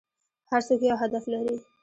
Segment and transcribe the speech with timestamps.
[0.51, 1.55] هر څوک یو هدف لري.